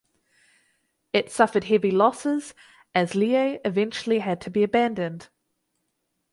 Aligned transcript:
It 1.13 1.29
suffered 1.29 1.65
heavy 1.65 1.91
loses 1.91 2.55
as 2.95 3.13
Leie 3.13 3.59
eventually 3.63 4.17
had 4.17 4.41
to 4.41 4.49
be 4.49 4.63
abandoned. 4.63 5.29